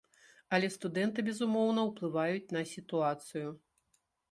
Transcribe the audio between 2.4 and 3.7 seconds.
на сітуацыю.